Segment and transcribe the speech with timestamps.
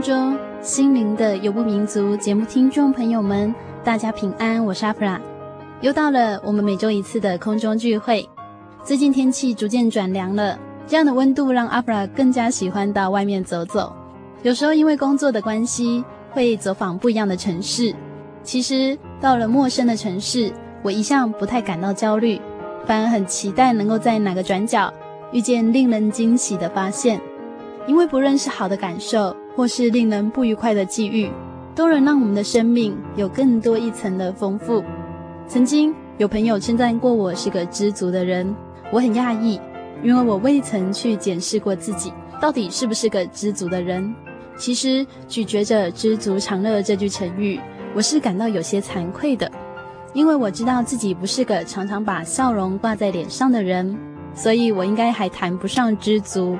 [0.00, 5.20] 中，心灵的游牧民族节目听众朋友们，大家平安，我是阿弗拉。
[5.80, 8.28] 又到了我们每周一次的空中聚会。
[8.84, 13.92] 最近天气逐渐转凉了，这样的温度让阿弗拉更加喜欢到外面走走。
[14.42, 17.94] 有时候因为工作的关系，会走访不一样的城市。
[18.42, 20.52] 其实到了陌生的城市，
[20.82, 22.40] 我一向不太感到焦虑，
[22.86, 24.92] 反而很期待能够在哪个转角
[25.32, 27.20] 遇见令人惊喜的发现，
[27.86, 29.36] 因为不论是好的感受。
[29.58, 31.28] 或是令人不愉快的际遇，
[31.74, 34.84] 都能让我们的生命有更多一层的丰富。
[35.48, 38.54] 曾经有朋友称赞过我是个知足的人，
[38.92, 39.60] 我很讶异，
[40.00, 44.14] 因为我未曾去检视过自己到底是不是个知足的人。
[44.56, 47.58] 其实咀嚼着“知足常乐”这句成语，
[47.96, 49.50] 我是感到有些惭愧的，
[50.12, 53.98] 因为我知道自己不是个常常把笑容挂在脸上的人，
[54.36, 56.56] 所以我应该还谈不上知足。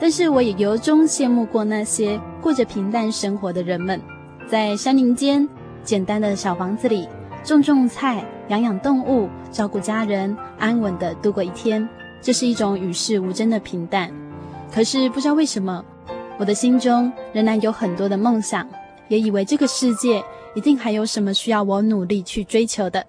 [0.00, 4.00] 但是我也由衷羡慕过那些过着平淡生活的人们，
[4.48, 5.46] 在山林间
[5.84, 7.06] 简单的小房子里
[7.44, 11.86] 种种菜、养养动物、照顾家人，安稳地度过一天。
[12.22, 14.10] 这是一种与世无争的平淡。
[14.72, 15.84] 可是不知道为什么，
[16.38, 18.66] 我的心中仍然有很多的梦想，
[19.08, 20.22] 也以为这个世界
[20.54, 23.04] 一定还有什么需要我努力去追求的。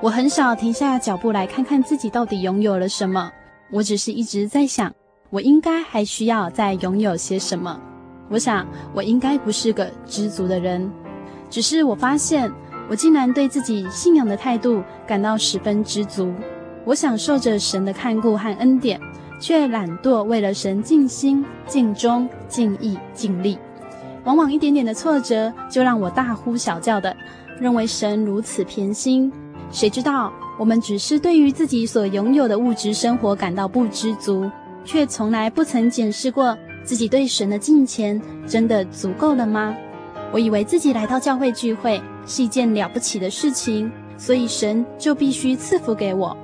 [0.00, 3.30] 我很少停下脚步来看看自己到底拥有了什么，
[3.72, 4.92] 我只是一直在想。
[5.30, 7.80] 我应该还需要再拥有些什么？
[8.28, 10.90] 我想，我应该不是个知足的人。
[11.48, 12.52] 只是我发现，
[12.88, 16.34] 我竟然对自己信仰的态度感到十分知足。
[16.84, 19.00] 我享受着神的看顾和恩典，
[19.40, 23.56] 却懒惰为了神尽心、尽忠、尽意、尽力。
[24.24, 27.16] 往往一点点的挫折，就让我大呼小叫的，
[27.60, 29.32] 认为神如此偏心。
[29.70, 34.50] 谁知道，我们只是对于自己所拥有的物质生活感到不知足。
[34.84, 39.74] 却从来不曾检视过自己对神的敬虔真的足够了吗？
[40.32, 46.36] 我以为自己来到教会聚会是一件了不起的事情，所以神就必须赐福给我。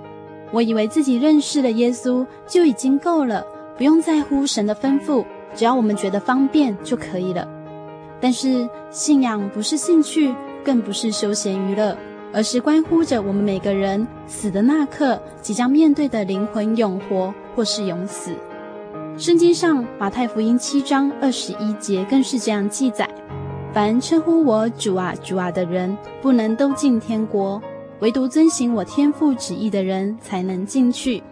[0.53, 3.45] 我以为自己认识了耶稣就已经够了，
[3.77, 5.25] 不用在乎神的吩咐，
[5.55, 7.49] 只要我们觉得方便就可以了。
[8.21, 11.97] 但是信仰不是兴趣，更不是休闲娱乐。
[12.33, 18.33] 而是关乎着我们每个人死的那刻即将面对的灵魂永活或是永死。
[19.17, 23.09] 圣经上马太福音七章二十一节更是这样记载：
[23.73, 27.59] 凡称呼我主啊主啊的人，不能都进天国；
[28.01, 31.23] 唯独遵行我天父旨意的人，才能进去。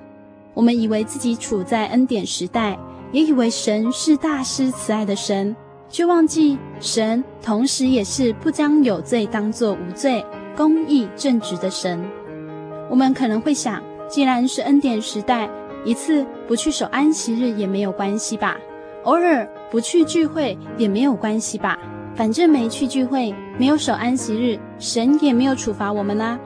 [0.54, 2.78] 我们以为自己处在恩典时代，
[3.12, 5.54] 也以为神是大施慈爱的神，
[5.90, 10.24] 却忘记神同时也是不将有罪当作无罪。
[10.56, 12.00] 公义正直的神，
[12.88, 15.50] 我们可能会想，既然是恩典时代，
[15.84, 18.56] 一次不去守安息日也没有关系吧？
[19.04, 21.78] 偶尔不去聚会也没有关系吧？
[22.14, 26.38] 反正没去聚会，没有守安息日，神也没有处罚我们啦。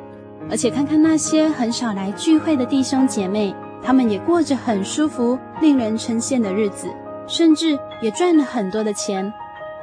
[0.51, 6.89] 而且看看那些很少来聚会的弟兄姐妹，他们也过着很舒服、令人称羡的日子，
[7.27, 9.33] 甚至也赚了很多的钱。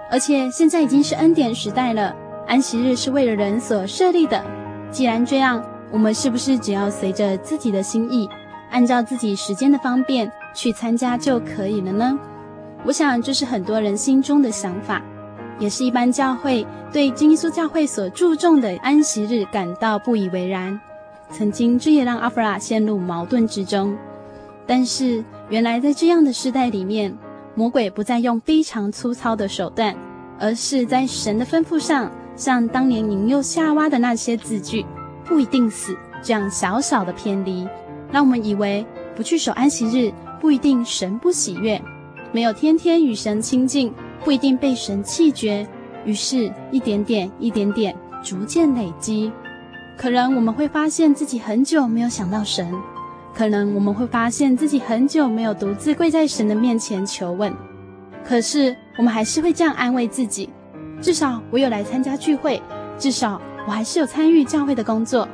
[0.10, 2.16] 而且现在已经是恩典时代了。
[2.48, 4.44] 安息日是为了人所设立的。
[4.92, 8.30] 既然这样，我们是不是只要随着自己的心意，
[8.75, 12.19] 按照自己时间的方便去参加就可以了呢？
[12.83, 15.01] 我想这是很多人心中的想法。
[15.57, 20.77] 也是一般教会对真耶稣教会所注重的安息日感到不以为然。
[21.30, 23.95] 曾经，这也让阿弗拉陷入矛盾之中。
[24.68, 27.18] 但是，原来在这样的时代里面，
[27.56, 29.95] 魔鬼不再用非常粗糙的手段，
[30.38, 34.86] 而是在神的吩咐上，像当年引诱夏娃的那些字句
[35.24, 37.66] “不一定死”这样小小的偏离，
[38.12, 38.86] 让我们以为
[39.16, 41.81] 不去守安息日不一定神不喜悦，
[42.31, 43.92] 没有天天与神亲近
[44.24, 45.68] 不一定被神弃绝。
[46.06, 49.31] 于是，一点点、一点点，逐渐累积，
[49.98, 52.72] 可能我们会发现自己很久没有想到神。
[53.34, 57.51] 可能我们会发现自己很久没有独自跪在神的面前求问，
[58.24, 60.50] 可是我们还是会这样安慰自己：
[61.01, 62.62] 至少我有来参加聚会，
[62.98, 65.28] 至少我还是有参与教会的工作。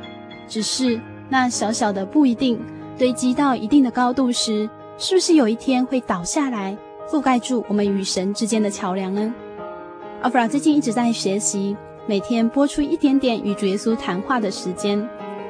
[0.48, 1.00] 只是
[1.32, 2.60] 那小小的不一定
[2.98, 4.68] 堆积到一定的高度时，
[4.98, 6.76] 是不是有一天会倒下来，
[7.10, 9.34] 覆盖住我们与神之间的桥梁呢？
[10.20, 11.74] 阿弗拉最近一直在学习，
[12.06, 15.08] 每天拨出一点点与主耶稣谈话的时间，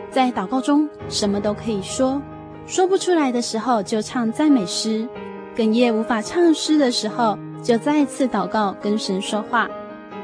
[0.08, 2.22] 在祷告中什么都可以说。
[2.64, 5.08] 说不出来的时候，就唱赞美诗；
[5.56, 9.68] 哽咽无法唱诗的时候，就再次祷告，跟神说话。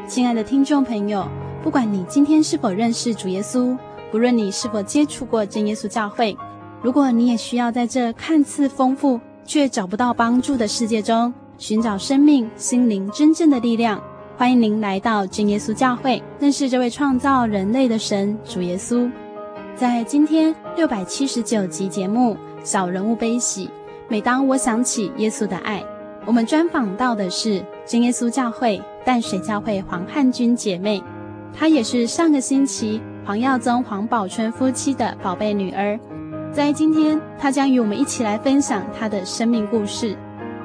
[0.06, 1.26] 亲爱的听众朋友，
[1.64, 3.76] 不管你今天是否认识主耶稣，
[4.10, 6.36] 不论你是否接触过真耶稣教会，
[6.82, 14.02] 如果你也需要在这看似丰富却找不到帮助的世界中寻找生命、心灵真正的力量，
[14.36, 19.10] 欢迎您来到真耶稣教会，认识这位创造人类的神主耶稣。
[19.74, 22.34] 在今天六百七十九集节目
[22.64, 23.66] 《小人物悲喜》，
[24.08, 25.84] 每当我想起耶稣的爱，
[26.24, 31.02] 我们专访到的是真耶稣教会淡水教会黄汉君姐妹，
[31.52, 36.00] 她也是上个星期黄耀宗、黄宝春夫妻的宝贝女儿。
[36.50, 40.16] 在今天，她将与我们一起来分享她的生命故事。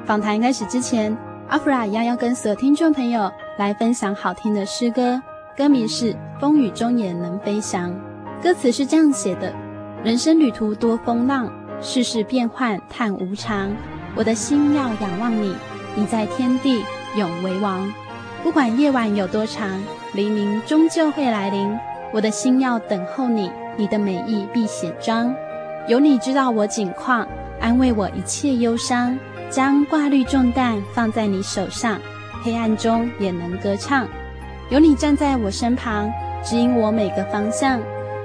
[0.06, 1.14] 访谈开始之前，
[1.50, 5.20] 阿弗拉一样要跟所有听众朋友来分享好听的诗歌，
[5.54, 7.90] 歌名是《风雨中也能飞翔》。
[8.42, 9.52] 歌词是这样写的：
[10.02, 11.52] 人生旅途多风浪，
[11.82, 13.70] 世事变幻叹无常。
[14.14, 15.54] 我的心要仰望你，
[15.94, 16.82] 你在天地
[17.14, 17.86] 永为王。
[18.42, 19.78] 不管夜晚有多长，
[20.14, 21.78] 黎明终究会来临。
[22.14, 25.34] 我的心要等候你，你的美意必显彰。
[25.88, 27.26] 有你知道我景况，
[27.60, 29.18] 安慰我一切忧伤。
[29.50, 31.98] 将挂虑重担放在你手上，
[32.44, 34.06] 黑暗中也能歌唱。
[34.70, 36.08] 有你站在我身旁，
[36.44, 37.80] 指引我每个方向。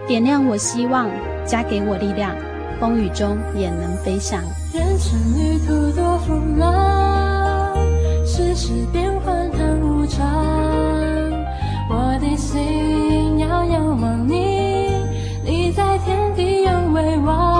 [0.08, 1.10] 点亮我希望，
[1.44, 2.36] 加给我力量，
[2.80, 4.40] 风雨中也能飞翔。
[4.72, 7.76] 人生旅途多风浪，
[8.24, 10.28] 世事变幻叹无常。
[11.90, 12.99] 我的心
[17.02, 17.59] 会忘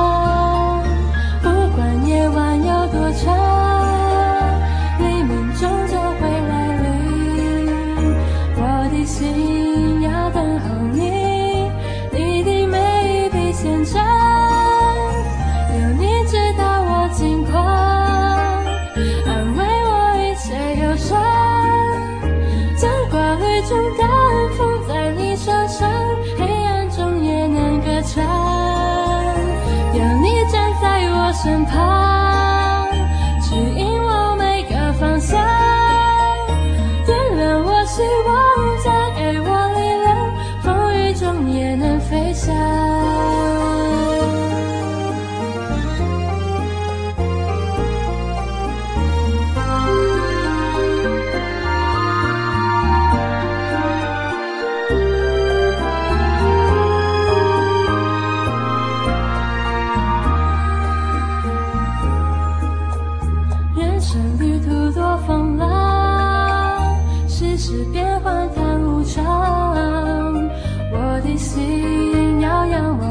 [64.12, 65.70] 生旅途多风浪，
[67.28, 69.24] 世事变幻太无常。
[70.92, 73.09] 我的心要仰望。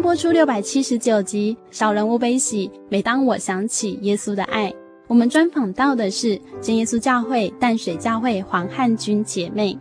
[0.00, 4.72] 播出六百七十九集《小人物悲喜》，每当我想起耶稣的爱，
[5.06, 9.78] 我们专访到的是真耶稣教会淡水教会黄汉君姐妹。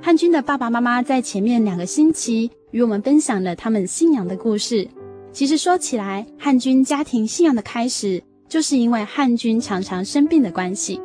[0.00, 4.86] 汉君的爸爸妈妈在前面两个星期与我们分享了他们信仰的故事。
[5.32, 11.00] 其实说起来，汉君家庭信仰的开始，就是因为汉君常常生病的关系。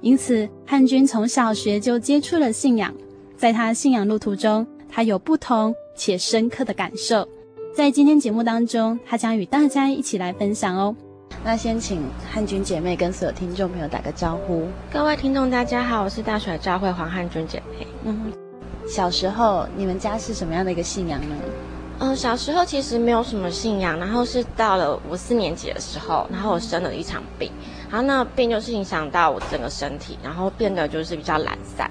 [0.00, 2.92] 因此，汉君从小学就接触了信仰。
[3.36, 7.26] 在他信仰路途中，他有不同且深刻的感受。
[7.72, 10.94] 在今天节目当中，他将与大家一起来分享哦。
[11.44, 14.66] 那先请汉君姐妹跟所有听众朋友打个招呼。
[14.92, 17.86] 各位听众，大家好，我是大水教会黄汉君姐妹。
[18.04, 18.32] 嗯，
[18.88, 21.36] 小时候你们家是什么样的一个信仰呢？
[22.00, 27.52] 嗯，小时候其实没有什么信仰，然后是到了我四年级的时候，然后我生了一场病。
[27.88, 31.88] 然后那病就是影响到我整个身体，然后变得就是比较懒散。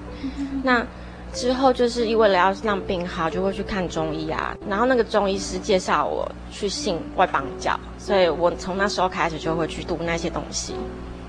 [0.61, 0.85] 那
[1.33, 4.57] 之后就是因为了要让病好，就会去看中医啊。
[4.67, 10.73] 然后那个中医师介绍我去信外邦教，所以我从那时候开始就会去读那些东西。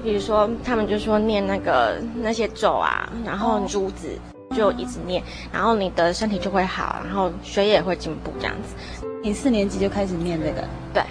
[0.03, 4.09] 比如说他们就说念那个那些咒啊，然后珠子
[4.57, 9.07] 就一直念，然后你的身体就会好，然后学业也会进步这样子。
[9.23, 10.65] 你四年级就开始念这个？
[10.95, 11.03] 对。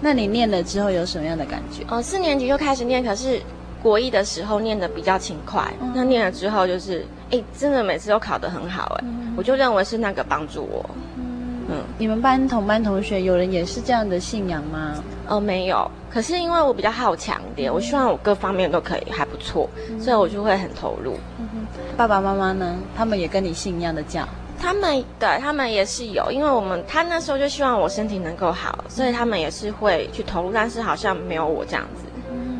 [0.00, 1.84] 那你念了之后有什么样的感觉？
[1.88, 3.40] 哦，四年级就开始念，可是
[3.84, 5.62] 国一的时候念的比较勤快。
[5.82, 10.88] 嗯、那念了之后，就是哎，真的每次都考得很好哎，嗯、我就认为是那个帮助我。
[11.18, 14.94] 嗯，嗯，你们班同班同学有人也是这样的信仰吗？
[15.28, 15.90] 哦，没有。
[16.10, 21.18] 可是因为我比较好强一点，我希望我各方面都可以还不错，嗯、所以我就会很投入。
[21.38, 21.46] 嗯、
[21.94, 22.74] 爸爸妈妈呢？
[22.96, 24.26] 他们也跟你信一样的教？
[24.56, 32.04] 他们对他们也是有，因为我们他那时候就希望我身体能够好，所以他们也是会去投入，但是好像没有我这样子，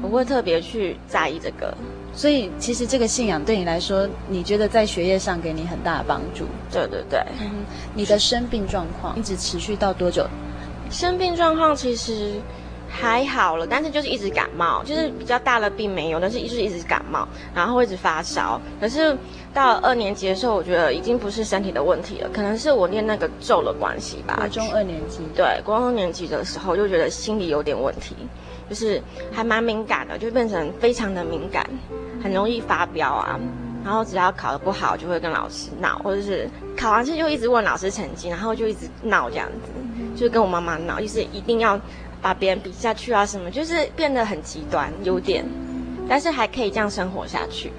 [0.02, 1.74] 我会特别去在意这个。
[2.14, 6.44] 所以其实这个信仰对你来说，你觉得在学业上给你很大的帮助？
[6.70, 7.20] 对对对。
[7.40, 7.64] 嗯，
[7.94, 10.26] 你的生病状况一直持续到多久？
[10.90, 12.34] 生病状况其实。
[12.96, 18.60] 还好了，但是就是一直感冒，就是比较大的病没有，但是一直一直感冒，然后会一直发烧。
[18.80, 19.16] 可是
[19.52, 24.36] 到了二年级的时候，我觉得已经不是身体的问题了，可能是我念那个咒的关系吧。
[24.38, 28.14] 国中二年级，对，国中二年级的时候就觉得心理有点问题，
[28.68, 29.00] 就是
[29.32, 31.68] 还蛮敏感的，就变成非常的敏感，
[32.22, 33.38] 很容易发飙啊。
[33.84, 41.80] 然后只要考得不好，就会跟老师闹，或者是考完试就一直问老师成绩，然后就一直闹这样子，就跟我妈妈闹，就是一定要。
[42.22, 45.44] 把别人比下去啊，什么就是变得很极端，有点，
[46.08, 47.70] 但是还可以这样生活下去。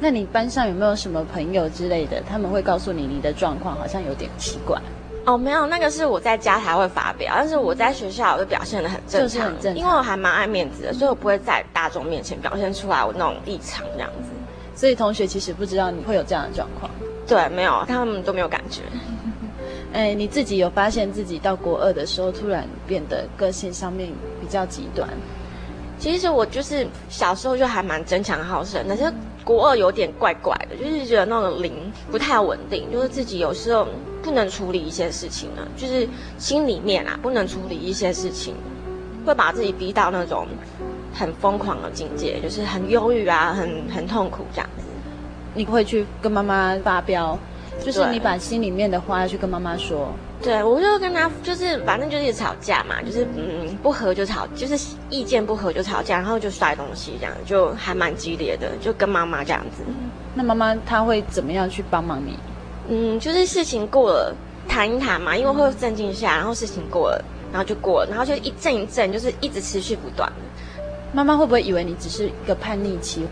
[0.00, 2.20] 那你班上有没有什么朋友之类的？
[2.28, 4.76] 他们会告诉你你的状况好像有点奇怪。
[5.26, 14.30] 哦，没有，那个是我在家才会发表，但是我在学校我就表现的很正常，就是很正常，因为我还蛮爱面子的，所以我不会在大众面前表现出来我那种异常这样子。
[14.76, 16.88] 所以同学其实不知道你会有这样的状况。
[17.26, 18.82] 对，没有，他们都没有感觉。
[19.92, 24.08] 哎，你自己有发现自己到国二的时候，突然变得个性上面
[24.40, 25.08] 比较极端？
[25.98, 29.10] 其实我就是小时候就还蛮争强好胜，但是
[29.42, 33.88] 国二有点怪怪的，就是觉得那种灵不太稳定，就是自己有时候
[34.26, 38.56] 不能处理一些事情呢，就是心里面啊不能处理一些事情，
[39.24, 40.48] 会把自己逼到那种
[41.14, 44.82] 很疯狂的境界，就是很忧郁啊，很很痛苦这样子。
[45.54, 47.38] 你会去跟妈妈发飙？
[47.80, 59.84] 就是你把心里面的话要去跟妈妈说，对，我就跟他，就是反正就是吵架嘛，就是嗯不合就吵，就是意见不合就吵架，然后就摔东西这样，就还蛮激烈的，就跟妈妈这样子。
[60.34, 62.36] 那妈妈她会怎么样去帮忙你？
[62.88, 64.34] 嗯，就是事情过了
[64.68, 70.30] 谈一谈嘛，因为会镇静下，然后事情过了，然后就过了，然后就一阵一阵，就是一直持续不断。
[71.12, 73.26] 妈妈会不会以为你只是一个叛逆期？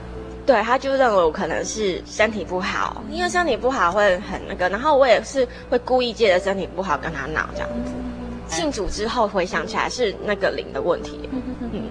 [0.46, 7.92] 对，他就认为我可能是身体不好，因为身体不好会很那个，然后我也是会故意借着身体不好跟他闹这样子。
[8.46, 11.18] 信主之后回想起来是那个灵的问题。
[11.72, 11.84] 嗯，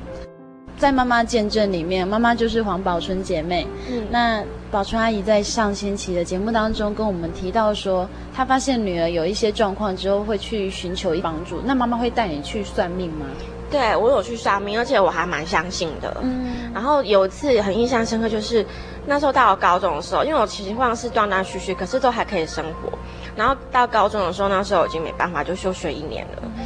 [0.83, 3.65] 在妈妈见证里面，妈妈就是黄宝春姐妹。
[3.89, 11.61] 嗯，那宝春阿姨在上星期的节目当中跟我们提到说，她发现女儿有一些状况之后会去寻求帮助。
[11.63, 13.25] 那妈妈会带你去算命吗？
[13.71, 16.17] 对，我有去算命，而且我还蛮相信的。
[16.21, 18.65] 嗯，然后有一次很印象深刻，就是
[19.05, 22.91] 那时候到了高中的时候，因为我情况是断断续续，可是都还可以生活。
[23.37, 26.43] 然后到高中的时候，那时候已经没办法，就休学一年了。
[26.57, 26.65] 嗯，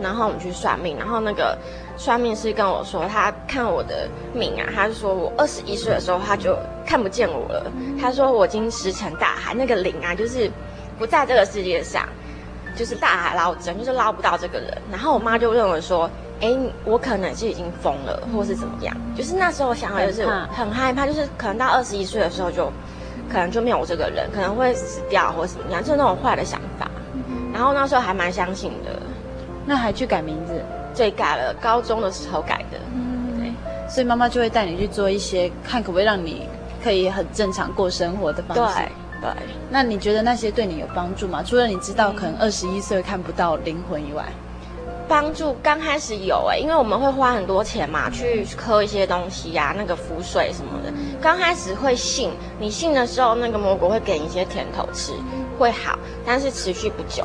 [0.00, 1.58] 然后我们去算命，然后那个
[1.98, 7.70] 算命师跟我说，他看我的命啊，他就说我二十一岁的时候他就看不见我了。
[8.00, 10.50] 他说我已经石沉大海，那个灵啊，就是
[10.98, 12.08] 不在这个世界上，
[12.74, 14.78] 就是大海捞针，就是捞不到这个人。
[14.90, 16.08] 然后我妈就认为说。
[16.40, 18.96] 哎，我可能是已经疯了，或是怎么样？
[19.16, 22.70] 就是那时候想法就是很害怕，就是可能到二十一岁的时候就，
[23.28, 26.88] 可能就没有我这个人，可能会死掉或者怎么样，就是那种坏的想法。
[27.52, 29.02] 然后那时候还蛮相信的。
[29.66, 30.62] 那还去改名字？
[30.98, 32.78] 对，改了，高中的时候改的。
[32.92, 33.52] 嗯，对，
[33.88, 36.48] 所以妈妈就会带你去做一些，看可不可以让你
[36.82, 38.80] 可以很正常过生活的方式。
[39.20, 39.30] 对对。
[39.70, 41.42] 那你觉得那些对你有帮助吗？
[41.42, 44.24] 除了你知道可能二十一岁看不到灵魂以外。
[45.06, 50.92] 帮助刚开始有哎、欸，因为我们会花很多钱嘛，去磕一些东西呀、啊，那个浮水什么的。
[51.18, 55.12] 刚开始会信，你信的时候，那个魔鬼会给你一些甜头吃，
[55.58, 57.24] 会好，但是持续不久，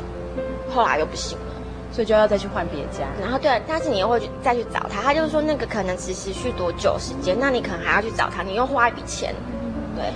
[0.74, 1.53] 后来又不行了，
[1.94, 3.06] 所以就要再去换别家。
[3.20, 9.32] 然后对，但是你又会去再去找他，他就是说那个可能只持续多久时间，那你可能还要去找他，你又花一笔钱，
[9.94, 10.06] 对。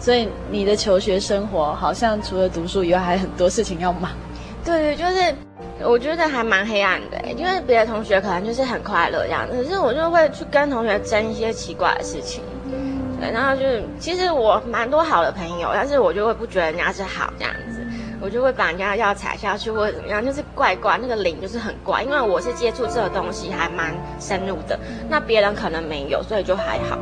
[0.00, 4.10] 所以你的求学生活好像除了读书以外，还很多事情要忙。
[4.64, 5.34] 对对，就是。
[5.84, 12.40] 我觉得还蛮黑暗的，因为别的同学可能就是很快乐这样，可是我就会去跟同学争一些奇怪的事情，
[13.20, 17.73] 对，然后就是其实我蛮多好的朋友，但是我就会不觉得人家是好这样子，
[18.24, 26.98] 我就会把人家药踩下去或者怎么样，就是怪怪那个灵就是很怪，因为我是接触这个东西还蛮深入的，那别人可能没有，所以就还好。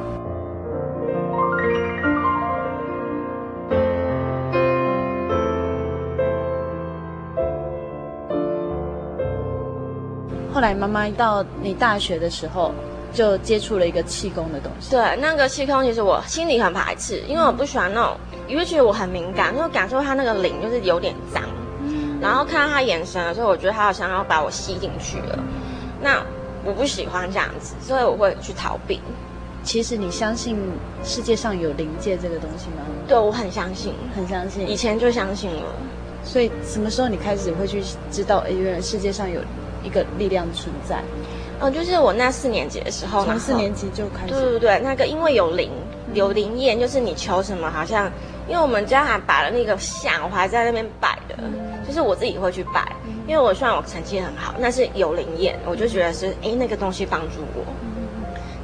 [10.52, 12.75] 后来妈妈到你大学的时候，
[13.13, 14.91] 就接触了一个气功的东西。
[14.91, 18.17] 对，那个气功其实我心里很排斥，因为我不喜欢那种，
[18.49, 21.43] 因为觉得我很敏感，就感受他那个灵就是有点脏。
[21.85, 22.19] 嗯。
[22.21, 25.39] 然后看到他眼神的时候，我觉得他好像要把我吸进去了。
[26.01, 26.23] 那
[26.65, 29.01] 我不喜欢这样子，所以我会去逃避。
[29.63, 30.57] 其实你相信
[31.05, 32.83] 世界上有灵界这个东西吗？
[33.07, 34.69] 对，我很相信，很相信。
[34.69, 35.63] 以前就相信了。
[36.25, 39.41] 所以什么时候你开始会去知道，哎，原来世界上有？
[39.85, 41.03] 一个力量存在，
[41.63, 45.71] 哦、嗯，就是我那四年级的时候，从四年级就开始，对对对，那个因为有灵，
[46.13, 48.11] 有灵验，就是你求什么，好像，
[48.49, 51.53] 因为我们家还摆了那个像，我还在那边摆的，嗯、
[51.87, 57.65] 就是我自己会去摆，嗯、因为我虽然我成绩很好，那是有灵验，我就觉得是，哎，那个东西帮助我。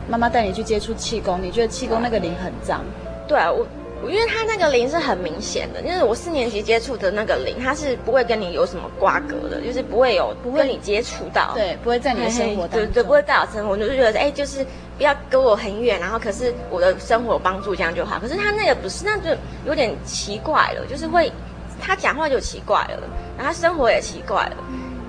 [0.09, 2.85] 妈妈带你去接触气功，你觉得气功那个灵很脏？
[3.29, 3.65] 对啊，我。
[4.01, 14.65] 我因为他那个灵是很明显的，就是我四年级接触的那个灵，他是不会跟你有什么瓜葛的，就是不会有不会跟你接触到，对，不会在你的生活当中，对对，不会在我生活，我就觉得哎，就是
[14.97, 18.21] 不要跟我很远，然后可是我的生活有帮助这样就好。
[18.21, 21.33] 可是他那个不是，那就有点奇怪了，就是会
[21.81, 23.03] 他讲话就奇怪了，
[23.37, 24.57] 然后他生活也奇怪了，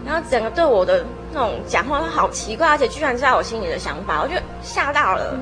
[0.03, 5.37] 然后整个对我的那种讲话他好奇怪，而且居然知道我心里的想法，我就吓到了，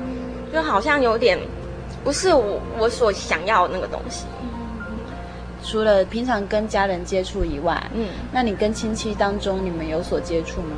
[0.52, 1.38] 就好像有点。
[2.04, 4.24] 不是我我所想要的那个东西。
[5.64, 10.76] 除了平常跟家人接触以外，嗯，那你跟亲戚当中你们有所接触吗？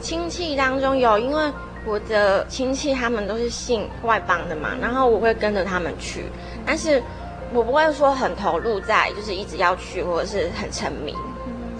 [0.00, 1.52] 亲戚当中有，因为
[1.84, 6.26] 我的亲戚他们都是信外邦的嘛，然后我会跟着他们去，
[6.64, 7.02] 但是
[7.52, 11.14] 我不会说很投入在，就是一直要去或者是很沉迷。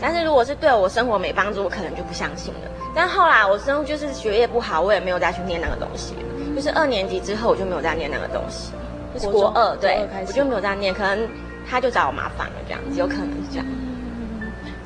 [0.00, 2.60] 但是如果是对我生活没帮助，我可能就不相信了。
[2.94, 6.14] 但后来我生就是学业不好，我也没有再去念那个东西。
[6.54, 8.72] 就是二年级之后，我就没有再念那个东西。
[9.14, 10.94] 就是国二，对，我就没有再念。
[10.94, 11.28] 可能
[11.68, 13.66] 他就找我麻烦了，这样子，有可能是这样。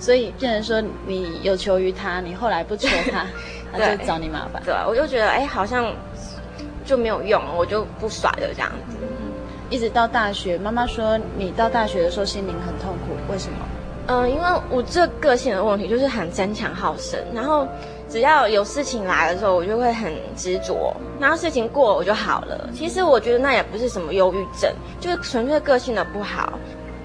[0.01, 3.25] 所以，变成说你有求于他，你后来不求他，
[3.73, 4.61] 他就找你麻烦。
[4.65, 5.93] 对，我就觉得，哎，好像
[6.85, 8.97] 就没有用了，我就不甩了这样子。
[9.71, 13.59] 一直到大学，妈妈说你到大学的时候心灵很痛苦，为什么？
[14.09, 17.69] 嗯，因为我这个性的问题就是很争强好胜，然后。
[18.09, 22.69] 只要有事情来的时候，我就会很执着，然后事情过了我就好了。
[22.75, 26.59] 其实我觉得那也不是什么忧郁症，就是纯粹个性的不好。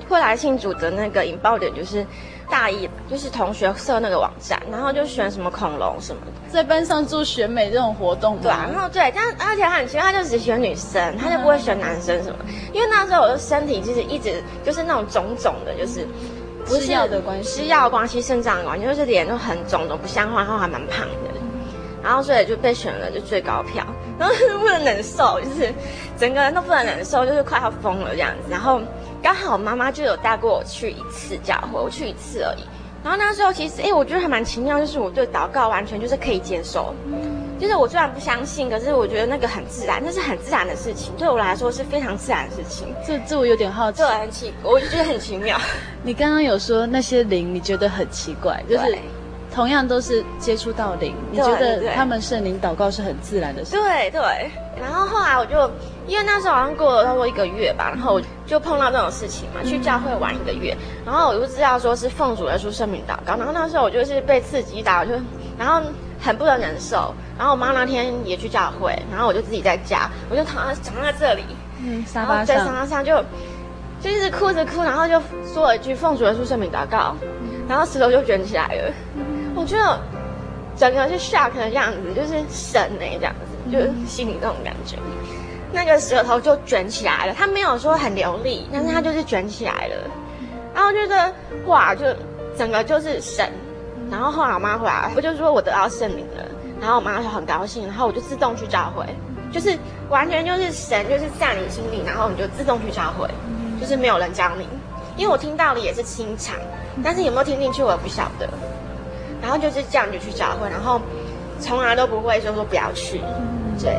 [0.08, 2.06] 后来庆组的那个引爆点就是
[2.50, 8.38] 大一，就是同学设那个网站，然后就选什么恐龙什么的，在班上做选美这种活动。
[8.42, 12.36] 对啊，然后对，但而且他很奇怪，他就只选女生，他就不会选男生什么。
[12.74, 16.06] 因为那时候我的身体其实一直就是那种肿肿的，就是
[16.65, 21.39] 吃药的关系，吃药关系，肾脏的关系，就是脸都很肿都不像话，然后还蛮胖的，
[22.04, 23.86] 然后所以就被选了就最高票，
[24.17, 25.74] 然后 不能忍受，就是
[26.17, 28.50] 整个人都不能忍受，就是快要疯了这样子。
[28.50, 28.82] 然后
[29.21, 32.63] 刚好妈妈就有带过我去一次教会，我去一次而已。
[33.04, 36.94] 然后那时候其实，哎，我觉得还蛮奇妙，就是我对祷告完全就是可以接受。
[37.60, 42.88] 就是我虽然不相信，可是我觉得那个很自然，那是很自然的事情，对我来说是非常自然的事情。
[43.06, 45.60] 这这我有点好奇，对很奇，我就觉得很奇妙。
[46.02, 48.98] 你刚刚有说那些灵，你觉得很奇怪，就是
[49.54, 53.72] 同样都是接触到灵，你觉得他们圣灵祷告是很自然的事？
[53.72, 54.22] 对对。
[54.80, 55.70] 然后后来我就，
[56.08, 65.12] 因为那时候好像过了差不多一个月吧，然后我就碰到这种事情嘛，去教会玩一个月，然后我就知道说是奉主耶稣圣名祷告，然后那时候我就是被刺激到，就
[65.58, 65.82] 然后。
[66.24, 71.44] 很不能忍受，然后我妈那天也去教会，然后我就自己在家，我就躺在躺在这里，
[71.84, 73.16] 嗯，沙发上，在沙发上就
[74.00, 75.20] 就一直哭着哭，然后就
[75.52, 77.16] 说了一句奉主耶稣圣名祷告，
[77.68, 78.94] 然后石头就卷起来了。
[79.56, 80.00] 我觉得
[80.78, 84.98] 整个是 shock 的样子，就是神哎、欸，这样子，就是心里那种感觉。
[85.74, 89.96] 那个舌头就卷起来了，他没有说很流利，但是他就是卷起来了。
[90.74, 91.34] 然后觉得
[91.66, 92.06] 哇，就
[92.58, 93.50] 整个就是神。
[94.10, 96.44] 然后后来我妈回来，我就说我得到圣灵了，
[96.82, 99.06] 然后我妈就很高兴，然后我就自动去教会，
[99.52, 99.78] 就是
[100.10, 103.30] 完全就是神就是在你心里，然后你就自动去教会，
[103.80, 104.68] 就是没有人教你，
[105.16, 106.56] 因为我听到的也是清场，
[107.02, 108.50] 但是有没有听进去我也不晓得。
[109.42, 111.02] 然后就是这样就去教会，然后
[111.60, 113.20] 从来都不会说说不要去，
[113.82, 113.96] 对。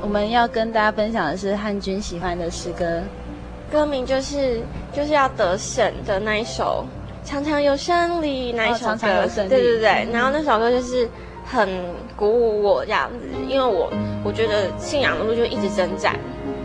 [0.00, 3.00] 我们要跟大家分享的是汉军喜欢的诗歌，
[3.70, 4.60] 歌名就是
[4.92, 6.84] 就是要得胜的那一首，
[7.24, 10.06] 常常有胜利那一首歌，对对对。
[10.12, 11.08] 然后那首歌就是
[11.52, 11.68] 很
[12.16, 13.92] 鼓舞我这样子，因为我
[14.24, 16.18] 我觉得信仰的路就一直征战，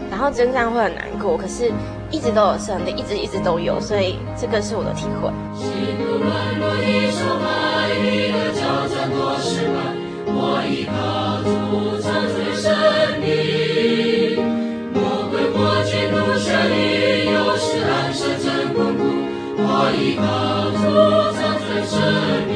[0.09, 1.69] 然后征战会很难过，可是
[2.09, 5.29] 一直都有胜利，一直一直都有，所以这个是我的体会。
[10.39, 10.95] 我依靠
[11.43, 11.49] 主
[12.01, 12.71] 长存生
[13.19, 13.27] 命，
[14.93, 19.03] 魔鬼过街路下里又是暗设阵巩固。
[19.59, 20.23] 我依靠
[20.77, 20.79] 主
[21.35, 21.97] 长存生
[22.47, 22.55] 命，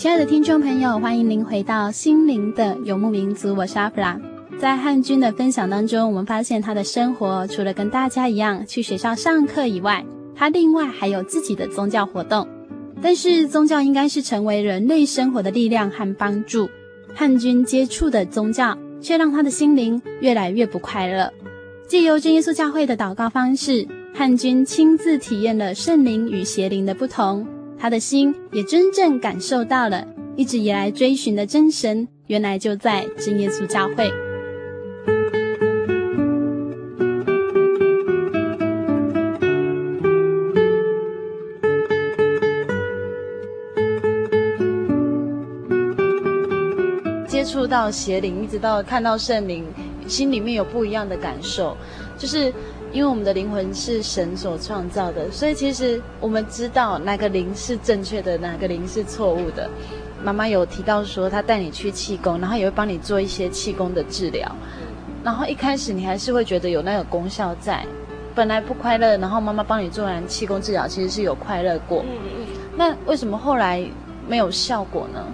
[0.00, 4.18] 亲爱的听众朋友，欢迎您回到心灵的游牧民族，我是阿弗拉。
[4.58, 10.02] 在汉军的分享当中，我们发现他的生活除了跟大家一样去学校上课以外，
[10.34, 12.48] 他另外还有自己的宗教活动。
[13.02, 16.66] 但是宗教应该是成为人类生活的力量和帮助，
[17.14, 21.30] 汉军接触的宗教却让他的心灵越来越不快乐。
[21.86, 27.46] 借由真耶稣教会的祷告方式，汉军亲自体验了圣灵与邪灵的不同，
[27.80, 30.06] 他的心也真正感受到了。
[30.36, 34.10] 一直以来追寻的真神，原来就在真耶稣教会。
[47.26, 49.64] 接触到邪灵，一直到看到圣灵，
[50.06, 51.74] 心里面有不一样的感受。
[52.18, 52.52] 就是
[52.92, 59.70] 因为我们的灵魂是神所创造的，所以其实我们知道哪个灵是正确的，哪个灵是错误的。
[60.22, 64.50] 妈妈有提到说，她带你去气功，然后也会帮你做一些气功的治疗。
[65.22, 67.86] 然后一开始你还是会觉得有那个功效在，
[68.34, 72.02] 本来不快乐，然后妈妈帮你做完气功治疗，其实是有快乐过。
[72.02, 72.46] 嗯嗯。
[72.76, 73.82] 那为什么后来
[74.26, 75.24] 没有效果呢？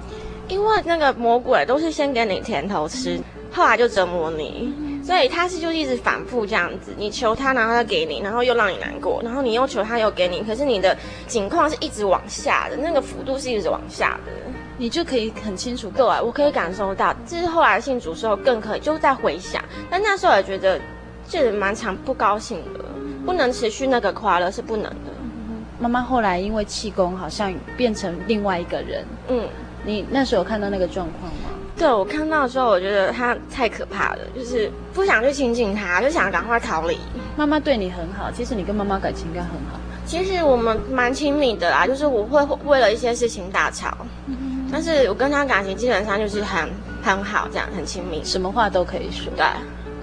[0.49, 3.19] 因为那个魔鬼都是先给你甜头吃，
[3.51, 4.73] 后来就折磨你，
[5.07, 10.97] 所以他是就一直反复这样子，你求他，然后他给你，然后又让你难过，然后你又求他又给你，可是你的
[11.29, 14.33] 境况是一直往下的，那个幅度是一直往下的。
[14.79, 17.15] 你就可以很清楚，对，我可以感受到。
[17.25, 19.65] 这是后来信主之后更可以，就是在回想。
[19.89, 20.81] 但那时候也觉得，
[21.29, 22.81] 这蛮常不高兴的，
[23.25, 25.13] 不能持续那个快乐是不能的。
[25.79, 29.07] 妈妈后来因为气功，好像变成另外一个人。
[29.29, 29.49] 嗯，
[29.85, 31.56] 你那时候有看到那个状况吗？
[31.77, 36.99] 对，我看到的时候，我觉得他太可怕了，就是不想去亲近他，就想赶快逃离。
[37.37, 39.79] 妈妈对你很好，其实你跟妈妈感情应该很好。
[40.07, 43.95] 其实我们蛮亲密的啦，就是我会为了一些事情大吵。
[44.73, 46.69] 但是我跟他感情基本上就是很
[47.03, 49.31] 很好，这样很亲密，什么话都可以说。
[49.37, 49.45] 对，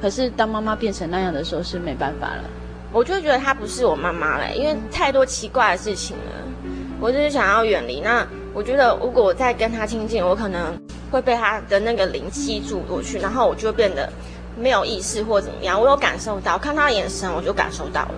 [0.02, 2.44] 可是当妈妈变成那样的时候是没办法了。
[2.92, 6.68] 我就觉得她不是我妈妈了，因为太多奇怪的事情了。
[7.00, 8.00] 我就是想要远离。
[8.00, 10.78] 那我觉得如果我再跟她亲近，我可能
[11.14, 14.12] 会被他的那个灵气住过去，然后我就会变得
[14.58, 15.80] 没有意识或怎么样。
[15.80, 18.16] 我有感受到，看他眼神我就感受到了，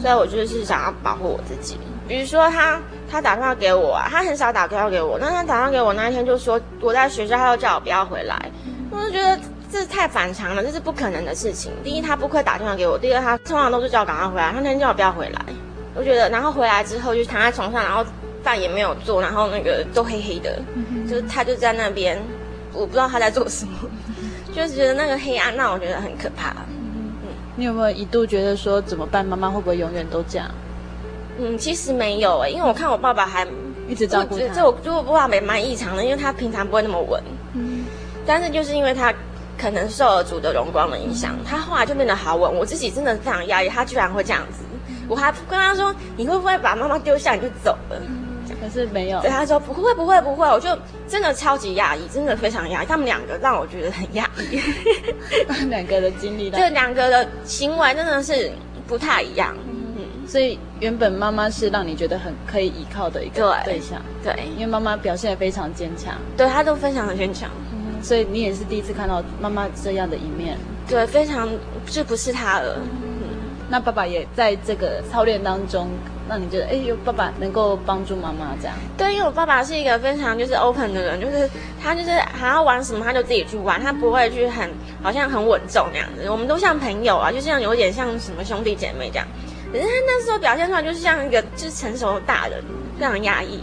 [0.00, 1.78] 所以我就是想要保护我自己。
[2.08, 5.16] 比如说他，他打电话给我啊，他很少打电话给我。
[5.20, 8.50] 那他打电话给我那一天，就说我在学校，他又叫我不要回来。
[8.90, 9.38] 我就觉得
[9.70, 11.70] 这是太反常了，这是不可能的事情。
[11.84, 14.50] 第一，他不会打电话给我；第二，他通常都是叫我赶快回来。
[14.50, 15.40] 他那天叫我不要回来，
[15.94, 18.04] 我觉得，然后回来之后就躺在床上，然后
[18.42, 20.58] 饭也没有做，然后那个都黑黑的，
[21.08, 22.20] 就是他就在那边，
[22.72, 23.72] 我不知道他在做什么，
[24.54, 26.50] 就是觉得那个黑暗让我觉得很可怕。
[26.70, 27.12] 嗯，
[27.56, 29.24] 你有没有一度觉得说怎么办？
[29.24, 30.50] 妈妈会不会永远都这样？
[31.38, 33.46] 嗯，其实没有哎，因为我看我爸爸还
[33.88, 34.54] 一直照顾他。
[34.54, 37.22] 这我就我爸爸蛮异常的，因为他平常不会那么稳。
[37.54, 37.84] 嗯，
[38.26, 39.12] 但是就是因为他
[39.58, 42.54] 可能受了主的荣光的影响，嗯、他后来就变得好稳。
[42.54, 44.62] 我自己真的非常压抑，他居然会这样子。
[44.88, 47.96] 嗯、我还跟他说：“你会不会把妈妈丢下你就走了？”
[48.62, 49.20] 嗯、可是没有。
[49.20, 50.68] 对，他说：“不会，不会，不会。”我就
[51.08, 52.86] 真的超级压抑，真的非常压抑。
[52.86, 54.60] 他们两个让我觉得很压抑。
[55.68, 58.50] 两个的经历， 就两个的行为真的是
[58.86, 59.54] 不太一样。
[59.66, 59.82] 嗯
[60.24, 70.56] 所以原本妈妈是让你觉得很可以依靠的一个对象，对，对，因为妈妈表现得非常坚强，对，她都非常的坚强，嗯，所以你也是第一次看到妈妈这样的一面，
[70.88, 71.48] 对，非常
[71.86, 73.28] 就不是她了，嗯，
[73.68, 75.88] 那爸爸也在这个操练当中，
[76.32, 81.46] 让你觉得哎，有爸爸能够帮助妈妈这样，对，因为我爸爸是一个非常就是 open 的人，就是
[81.78, 84.70] 他就是还要玩什么他就自己去玩，他不会去很
[85.02, 89.28] 好像很稳重那样子，我们都像朋友啊，就像有点像什么兄弟姐妹这样。
[89.70, 92.62] 可是他那时候表现出来就是像一个就是成熟的大人，
[92.98, 93.60] 非常压抑。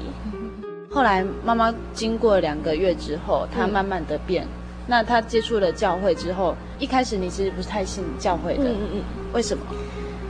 [0.92, 4.44] 后来妈妈经过两个月之后，她慢慢的变。
[4.44, 4.50] 嗯、
[4.86, 8.66] 那他接触了教会之后，一开始你其实不是太信教会的。
[8.66, 9.04] 嗯嗯嗯。
[9.34, 9.64] 为什么？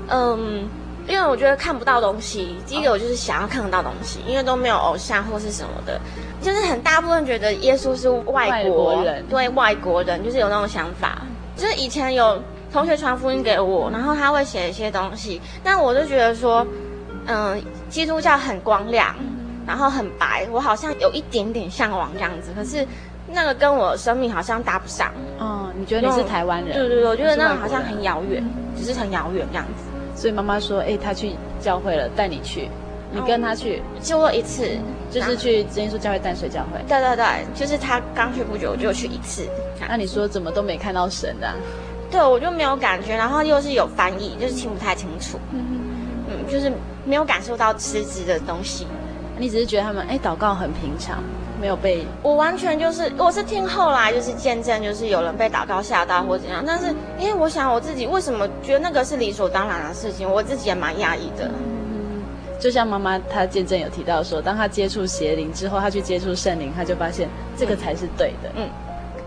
[0.10, 0.68] 嗯，
[1.10, 2.56] 因为我觉得看不到东西。
[2.68, 6.00] 第一个，我就是想要看得到东西，因为都没有偶像或是什么的，
[6.42, 11.24] 就是很大部分觉得耶稣是外国，人，对外国人就是有那种想法。
[11.58, 12.42] 就是以前有
[12.72, 16.66] 同学传福音给我，然后他会写一些东西，但我就觉得说，
[17.26, 19.16] 嗯，基督教很光亮，
[19.68, 22.88] 然后很白，我好像有一点点向往这样子，可是。
[23.32, 25.14] 那个跟我的生命好像搭不上。
[25.38, 26.76] 哦，你觉得你是台湾人？
[26.76, 28.44] 对对对，我觉得那个好像很遥远，
[28.76, 29.84] 只是很遥远这样子。
[30.20, 32.68] 所以妈妈说：“哎，她去教会了，带你去，
[33.14, 34.68] 你跟她去。”就过一次，
[35.10, 36.84] 就是去真耶稣教会淡水教会。
[36.90, 39.48] 对对对，就是他刚去不久，我就去一次。
[39.88, 41.50] 那你说怎么都没看到神的？
[42.12, 45.40] 对，我就没有感觉，然后又是有翻译，就是听不太清楚。
[45.54, 45.64] 嗯
[46.28, 46.70] 嗯，就是
[47.06, 48.86] 没有感受到实质的东西。
[49.38, 51.24] 你只是觉得他们哎祷告很平常。
[51.60, 56.64] 没有被我完全就是，我是听后来就是见证，就是有人被祷告吓到或怎样。
[56.66, 61.50] 但是因为我想我自己为什么觉得那个是理所当然的事情，我自己也蛮讶异的。
[61.50, 62.24] 嗯，
[62.60, 68.50] 就像妈妈她见证有提到说，当她接触邪灵之后，她去接触圣灵，她就发现这个才是对的。
[68.56, 68.70] 嗯，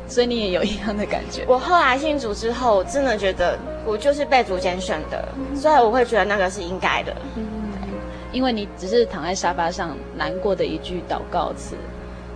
[0.08, 1.44] 所以你也有一样的感觉。
[1.46, 7.14] 我后来信主之后，我真的觉得我就是被主拣选的，所以我会觉得那个是应该的。
[7.36, 7.44] 嗯，
[8.32, 11.76] 因为你只是躺在沙发上难过的一句祷告词。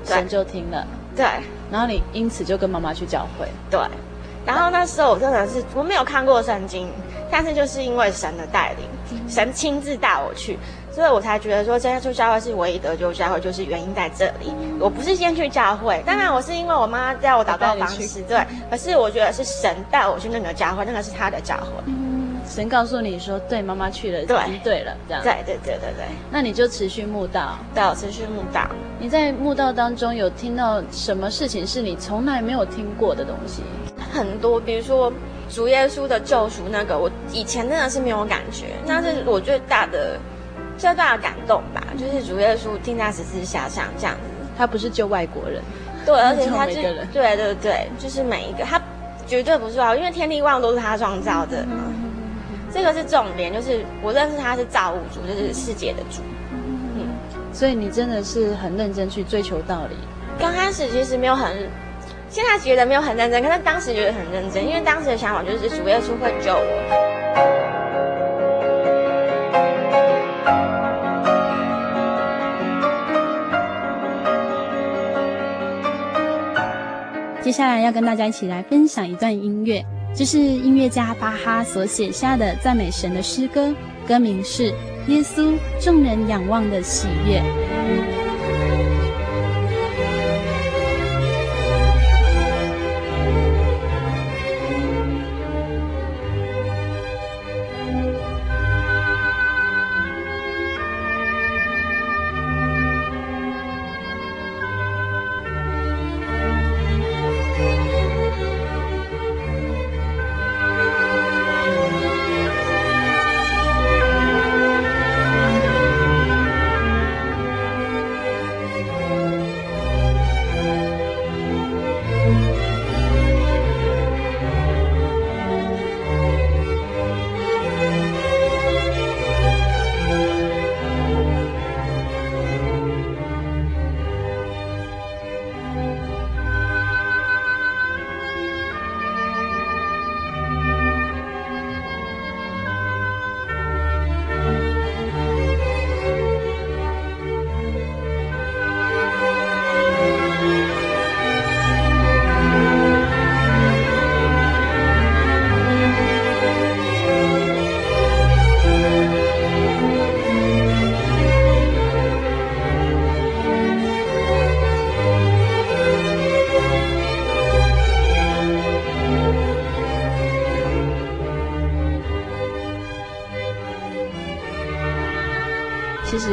[0.07, 1.27] 神就听了，对，
[1.71, 3.81] 然后你因此就跟妈妈去教会，对，
[4.45, 6.89] 然后那时候我真的是我没有看过圣经，
[7.31, 8.89] 但是就是因为神的带领，
[9.29, 10.59] 神亲自带我去，
[10.93, 14.53] 所以我才觉得说真耶稣教会是唯一得救教会，就是原因在这里。
[14.79, 18.39] 我不是先去教会，当然我是因为我妈教我祷告方式，对，
[18.71, 21.93] 可是我觉得是神带我去那个教会，那个是他的教会。
[22.49, 28.69] 神告诉你说，对，妈妈去了，对，对了，这样，对对对对对，那你就持续慕道，对，持续慕道。
[28.99, 33.63] 你在慕道当中有听到什么事情是你从来没有听过的东西？
[34.13, 35.13] 很多，比如说
[35.51, 40.19] 主耶稣的救赎那个，我以前真的是没有感觉，那是我最大的
[40.79, 44.21] 最大的感动吧，就是主耶稣钉在十字架上这样子。
[44.57, 45.61] 他不是救外国人，
[46.07, 46.75] 对，而且他是
[47.13, 48.81] 对对对，就是每一个，他
[49.27, 51.59] 绝对不是啊，因为天地万物都是他创造的。
[51.65, 52.07] 嗯
[52.77, 56.21] 这个是重点，就是我认识他是造物主，就是世界的主。
[56.53, 57.09] 嗯，
[57.51, 59.97] 所以你真的是很认真去追求道理。
[60.39, 61.57] 刚开始其实没有很，
[62.29, 66.61] 现在觉得没有很认真，可是当时觉得很认真，因为当时的想法就是主耶稣会救我。
[77.41, 79.83] 接下来要跟大家一起来分享一段音乐。
[80.17, 83.75] 这是音乐家巴哈所写下的赞美神的诗歌，
[84.09, 84.73] 歌名是
[85.09, 87.39] 《耶稣众人仰望的喜悦》。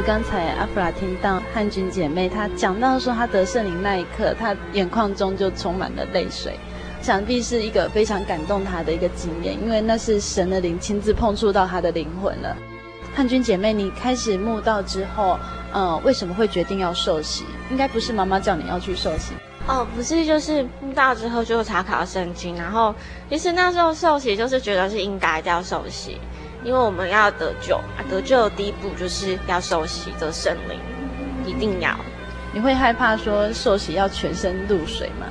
[0.05, 6.59] 刚才阿弗拉听到汉君姐妹她讲到说，她得圣灵那一刻，她眼眶中就充满了泪水，
[7.01, 12.53] 想必是一个非常感动她的一个经验，因为那是神的灵亲自碰触到她的灵魂了。
[13.15, 15.39] 汉君姐妹，你开始慕道之后，
[15.71, 17.45] 呃，为什么会决定要受洗？
[17.71, 19.31] 应该不是妈妈叫你要去受洗
[19.67, 22.93] 哦，不是，就是慕道之后就查考圣经，然后
[23.29, 26.19] 其实那时候受洗就是觉得是应该要受洗。
[26.63, 30.79] 因为我们要得救啊，得救的第一步就是要受洗得圣灵，
[31.45, 31.95] 一定要。
[32.53, 35.27] 你会害怕说受洗要全身入水吗？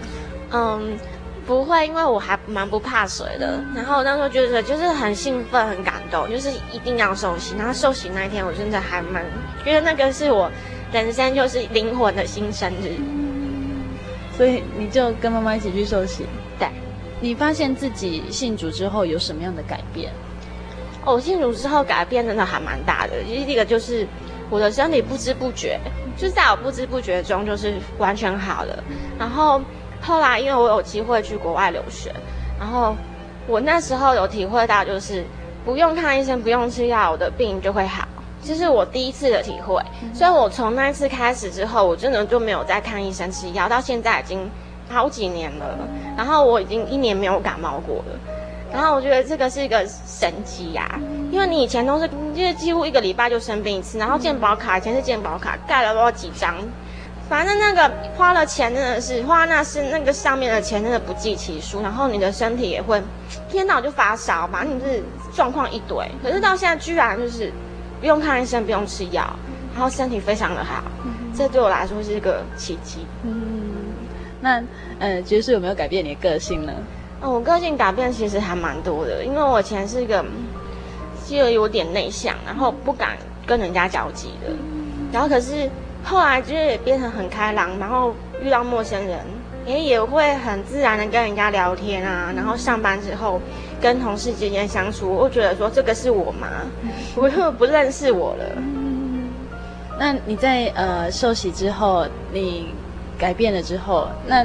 [0.50, 0.98] 嗯，
[1.46, 3.62] 不会，因为我还蛮不怕水的。
[3.74, 7.54] 然后那时候觉得就是很兴奋、很感动，就是一定要受洗。
[7.56, 9.24] 然后受洗那一天，我真的还蛮
[9.64, 10.50] 觉得那个是我
[10.92, 12.96] 人生就是灵魂的新生日。
[14.36, 16.26] 所以你就跟妈妈一起去受洗。
[16.58, 16.68] 对，
[17.20, 20.12] 你发现自己信主之后有什么样的改变？
[21.04, 23.22] 哦，信主之后改变真的还蛮大的。
[23.24, 24.06] 第一个就是
[24.50, 25.78] 我的身体不知不觉，
[26.16, 28.84] 就是在我不知不觉中就是完全好了。
[29.18, 29.60] 然后。
[30.04, 32.12] 后来，因为我有机会去国外留学，
[32.58, 32.96] 然后
[33.46, 35.24] 我那时候有体会到，就是
[35.64, 38.04] 不用看医生，不用吃药，我的病就会好，
[38.42, 39.80] 这是我第一次的体会。
[40.12, 44.50] 所以我从那一次开始之后，我真的就没有再看医生吃药，到现在已经
[44.90, 45.78] 好几年了。
[46.16, 48.18] 然后我已经一年没有感冒过了。
[48.72, 50.98] 然后我觉得这个是一个神奇呀，
[51.30, 56.54] 因为你以前都是，就是几乎一个礼拜就生病一次，然后健保卡以前是健保卡盖了多少几张。
[57.28, 62.98] 反正那个花了钱真的是花，那是那个上面的钱真的不计其数，然后你的身体也会
[63.48, 65.02] 一天到晚就发烧，反正你是
[65.34, 65.96] 状况一堆。
[66.22, 67.50] 可是到现在居然就是
[68.00, 69.24] 不用看医生，不用吃药，
[69.74, 70.82] 然后身体非常的好，
[71.34, 73.06] 这对我来说是一个奇迹。
[73.22, 73.34] 嗯，
[74.40, 74.62] 那
[74.98, 76.72] 呃，爵士有没有改变你的个性呢？
[77.22, 80.24] 嗯，我个性改变其实还蛮多的，因为我以前是一个
[81.26, 83.16] 就有点内向，然后不敢
[83.46, 84.52] 跟人家交际的，
[85.12, 85.68] 然后可是。
[86.04, 88.12] 后来就是也变成很开朗，然后
[88.42, 89.20] 遇到陌生人，
[89.64, 92.32] 也也会很自然的跟人家聊天啊。
[92.34, 93.40] 然后上班之后
[93.80, 96.48] 跟同事之间相处，我觉得说这个是我吗？
[97.14, 98.44] 我又不认识我了。
[99.96, 102.74] 那你在呃受洗之后，你
[103.16, 104.44] 改变了之后，那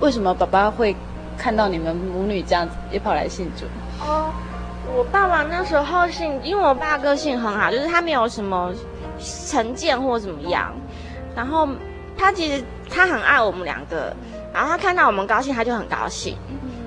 [0.00, 0.96] 为什么爸爸会
[1.36, 3.64] 看到你们母女这样子也跑来信主？
[4.00, 4.30] 哦，
[4.96, 8.72] 我爸爸那时候信，因为我爸个性很好，就是他没有什么。
[9.18, 10.74] 成见或怎么样，
[11.34, 11.66] 然后
[12.18, 14.14] 他其实他很爱我们两个，
[14.52, 16.36] 然后他看到我们高兴，他就很高兴，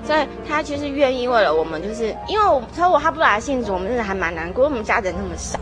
[0.04, 5.58] 所以他其实愿意为了我们，就是因为我说我他不来信主，我们真的还蛮难过，我们家人那么少，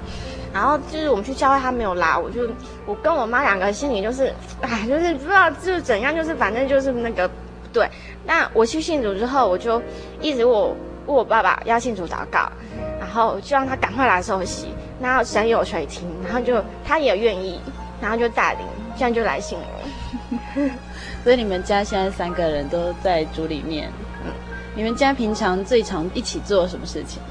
[0.52, 2.42] 然后就是我们去教会他没有拉，我就
[2.84, 4.30] 我跟我妈两个心里就是，
[4.60, 7.30] 哎，就是不知道就是怎样，就是反正就是那个
[7.72, 7.88] 对。
[8.28, 9.82] 那我去信主之后，我就
[10.20, 10.76] 一直我
[11.06, 12.52] 问我爸爸要信主祷告，
[13.00, 14.66] 然后就让他赶快来受洗。
[15.00, 17.58] 然后神有垂听，然后就他也愿意，
[18.02, 18.66] 然后就带领，
[18.96, 19.64] 这样就来信了。
[21.24, 23.88] 所以你们家现在三个人都在主里面。
[24.24, 24.32] 嗯，
[24.74, 27.22] 你们家平常最常一起做什么事情？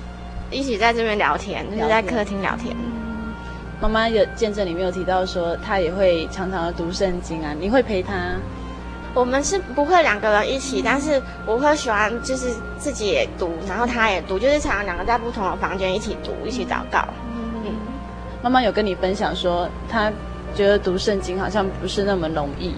[0.50, 2.76] 一起在这边聊天，就是在客厅聊天。
[3.82, 8.14] 妈妈有见证里面有提到说，她也会常常的读圣经啊，你会陪她？
[9.18, 17.04] 我们是不会两个人一起，但是我会喜欢就是自己也读，然后他也读，就是常常两个在不同的房间一起读，一起祷告。
[17.34, 17.74] 嗯
[18.44, 20.12] 妈妈有跟你分享说，她
[20.56, 22.76] 觉得读圣经好像不是那么容易，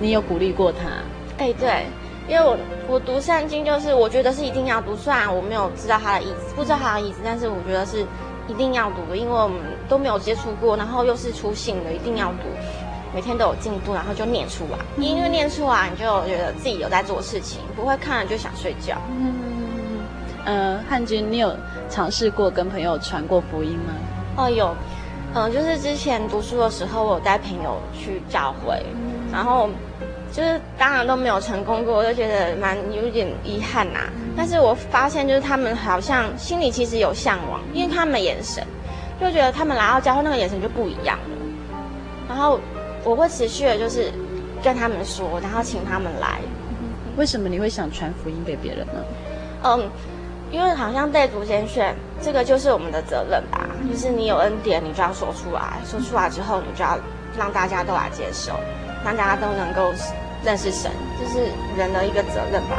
[0.00, 0.88] 你有鼓励过她？
[1.36, 1.86] 哎、欸，对，
[2.26, 2.56] 因为我
[2.88, 8.06] 我读圣经就是我觉得是一定要读，虽然我没有知道他的意思，不知道他的意思，但是我觉得是
[8.48, 12.48] 一定要读的，因为我们都没有接触过，然后又是初信的，一定要读，
[13.14, 18.96] 每天都有进度，然后就念出来，因为念出来你就觉得自己有在做事情，不会看了就想睡觉。
[19.10, 19.34] 嗯
[20.46, 21.54] 嗯，呃，汉军，你有
[21.88, 23.92] 尝试过跟朋友传过福音吗？
[24.36, 24.74] 哦，有。
[25.34, 28.84] 嗯，就是之前读书的时候，我有带朋友去教会，
[29.32, 29.66] 然后
[30.30, 34.12] 就是当然都没有成功过，我就觉得蛮有点遗憾呐、啊。
[34.36, 38.62] 但是我发现就是他们好像心里其实有向往，因为他们眼神
[39.18, 41.36] 就觉得他们来到教会那个眼神就不一样了。
[42.28, 42.60] 然后
[43.04, 44.12] 我会持续的就是
[44.62, 46.40] 跟他们说，然后请他们来。
[47.16, 49.04] 为什么你会想传福音给别人呢？
[49.64, 49.90] 嗯。
[50.50, 53.66] 因为好像被主先选，这个就是我们的责任吧。
[53.90, 56.98] 就是你有恩典，你就要说出来，说出来之后，你就要
[57.38, 58.52] 让大家都来接受，
[59.02, 59.90] 让大家都能够
[60.44, 62.76] 认识神，这是人的一个责任吧。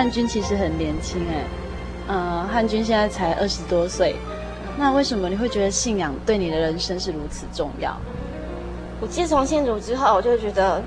[0.00, 1.44] 汉军其实很年轻哎，
[2.08, 4.16] 呃，汉军现在才二十多岁。
[4.78, 7.94] 那为什么你会觉得信仰对你的人生是如此重要？
[8.98, 10.82] 我自从信主之后，我就觉得，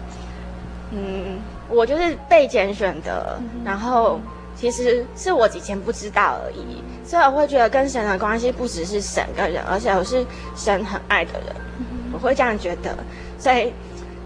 [0.90, 1.38] 嗯，
[1.70, 4.20] 我就是被拣选的，嗯、然后
[4.56, 12.98] 其实是我以前不知道而已，所以我会觉得跟神的关系不只是神跟人，而且我是神很爱的人，嗯、我会这样觉得，
[13.38, 13.72] 所以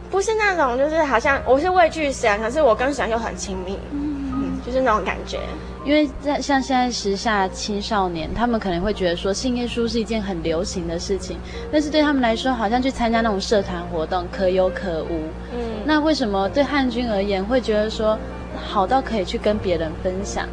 [0.09, 3.77] 不是那种就是好像我是畏惧神，可是我跟神又很亲密，
[4.67, 5.39] 就是那种感觉。
[5.85, 11.37] 因为在像现在时下青少年，他们可能会觉得说信耶稣是一件很流行的事情，
[11.71, 15.21] 但是对他们来说，好像去参加那种社团活动可有可无。
[15.53, 18.19] 嗯，那为什么对汉军而言会觉得说
[18.55, 20.45] 好到可以去跟别人分享？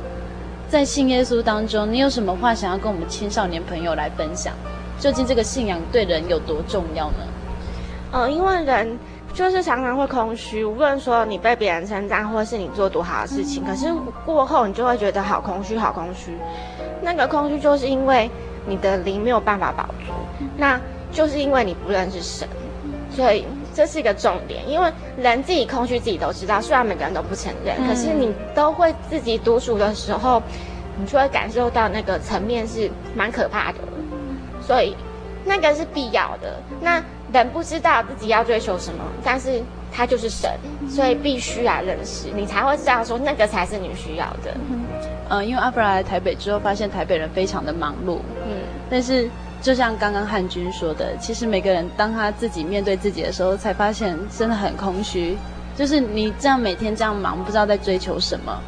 [0.68, 4.54] 在信耶稣当中，你有什么话想要跟我们青少年朋友来分享？
[5.00, 7.18] 究竟这个信仰对人有多重要呢？
[8.12, 8.96] 呃，因为人
[9.34, 13.92] 就是常常会空虚，无论说你被别人称赞，或是你做多好的事情，可是
[14.24, 16.30] 过后你就会觉得好空虚，好空虚。
[17.02, 18.30] 那个空虚就是因为
[18.64, 20.12] 你的灵没有办法保足，
[20.56, 20.80] 那
[21.10, 22.48] 就是因为你不认识神，
[23.10, 24.66] 所以这是一个重点。
[24.68, 30.40] 因为人自己空虚，自己都知道，虽然每个人都不承认，可是你都会自己独处的时候，
[30.96, 33.78] 你就会感受到那个层面是蛮可怕的。
[34.62, 34.96] 所以，
[35.44, 36.54] 那个是必要的。
[36.80, 37.02] 那
[37.42, 39.62] 人不知道自己要追求什么，但是
[39.92, 40.50] 他就是神，
[40.88, 44.54] 所以必须来认识，你才会知道说那个才是你需要的。
[45.28, 48.18] 嗯，因为阿布拉来台北之后，发现台北人非常的忙碌。
[48.46, 48.58] 嗯，
[48.90, 49.28] 但是
[49.62, 55.36] 就像刚刚汉军说的，其实每个人当他自己面对自己的时候，才发现真的很空虚。
[55.76, 58.60] 就是你这样每天这样忙，不知道在追求什么。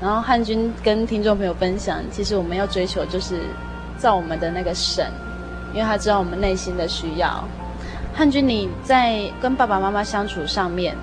[0.00, 3.40] 然后汉军跟听众朋友分享，其实我们要追求就是
[3.96, 5.06] 造我们的那个神。
[5.72, 7.44] 因为他知道我们内心的需要。
[8.12, 10.96] 汉军，你在跟爸爸妈妈相处上面，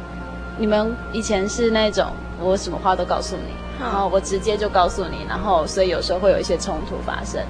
[0.58, 2.06] 你们以前是那种
[2.40, 7.42] 我什么话都告诉你，然后我直接就告诉你，然后所以有时候会有一些冲突发生。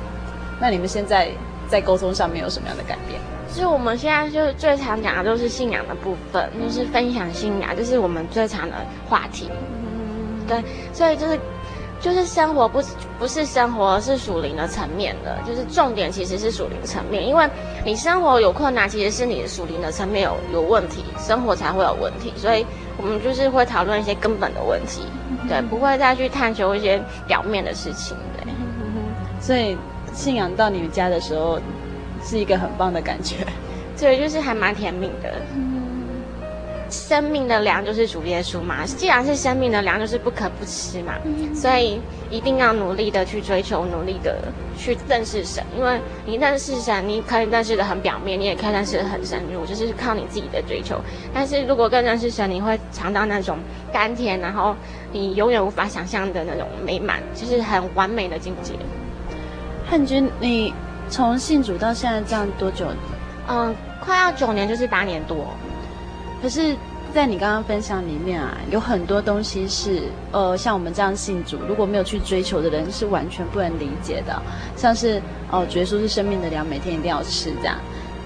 [0.60, 1.30] 那你们现在
[1.68, 3.20] 在沟通上面有什么样的改变？
[3.50, 8.76] 就是我们现在就是最常讲的都是信仰的部分，就是分享信仰，就是我们最常的
[9.10, 9.50] 话题。
[9.52, 11.40] 嗯，对，所以就是。
[12.00, 12.82] 就是生活不
[13.18, 15.38] 不是生活，是属灵的层面的。
[15.46, 17.50] 就是重点其实是属灵层面，因为
[17.84, 22.32] 你生活有困难，其实是你的属灵的层面有有问题，生活才会有问题。
[22.36, 22.66] 所以
[22.98, 25.02] 我们就是会讨论一些根本的问题，
[25.50, 28.52] 对，不会再去探求一些表面的事情，对。
[29.40, 29.78] 所以
[30.14, 31.60] 信仰到你们家的时候，
[32.24, 33.38] 是一个很棒的感觉，
[34.00, 35.34] 对，就是还蛮甜蜜的。
[36.90, 41.14] 生命的粮就是主耶稣嘛，既然是生命的粮，就是不可不吃嘛，
[41.54, 44.38] 所以一定要努力的去追求，努力的
[44.78, 51.00] 去认识神，因为你认识神，你可以认识的很表面，你也可以认识的很深入，就是靠你自己的追求。
[51.34, 53.58] 但是如果更认识神，你会尝到那种
[53.92, 54.76] 甘甜，然后
[55.12, 58.74] 你永远无法想象的那种美满，就是很完美的境界。
[59.90, 60.74] 汉军，你
[61.10, 62.86] 从信主到现在这样多久？
[63.50, 65.48] 嗯，快要九年，就是八年多。
[66.42, 66.76] 可是，
[67.14, 74.40] 在你刚刚分享里面啊，有很多东西是，呃，像我们这样信主，如果没有去追求的人，是完全不能理解的。
[74.76, 75.20] 像是，
[75.50, 77.76] 哦，耶稣是生命的粮，每天一定要吃这样。